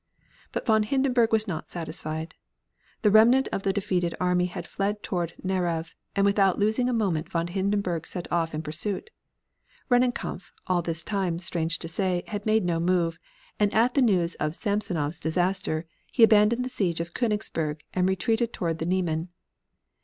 [0.51, 2.33] But von Hindenburg was not satisfied.
[3.03, 7.29] The remnant of the defeated army had fled toward Narev, and without losing a moment
[7.29, 9.11] von Hindenburg set off in pursuit.
[9.91, 13.19] Rennenkampf, all this time, strange to say, had made no move,
[13.59, 18.51] and at the news of Samsonov's disaster he abandoned the siege of Koenigsberg and retreated
[18.51, 19.29] toward the Niemen.